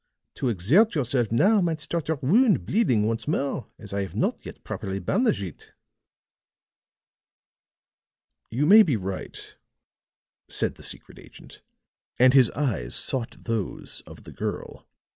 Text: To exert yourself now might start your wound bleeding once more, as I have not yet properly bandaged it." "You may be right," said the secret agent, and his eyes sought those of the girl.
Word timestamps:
To 0.33 0.49
exert 0.49 0.95
yourself 0.95 1.31
now 1.31 1.61
might 1.61 1.79
start 1.79 2.07
your 2.07 2.17
wound 2.23 2.65
bleeding 2.65 3.05
once 3.05 3.27
more, 3.27 3.67
as 3.77 3.93
I 3.93 4.01
have 4.01 4.15
not 4.15 4.43
yet 4.43 4.63
properly 4.63 4.97
bandaged 4.97 5.43
it." 5.43 5.73
"You 8.49 8.65
may 8.65 8.81
be 8.81 8.95
right," 8.95 9.55
said 10.47 10.73
the 10.73 10.83
secret 10.83 11.19
agent, 11.19 11.61
and 12.17 12.33
his 12.33 12.49
eyes 12.55 12.95
sought 12.95 13.43
those 13.43 14.01
of 14.07 14.23
the 14.23 14.31
girl. 14.33 14.87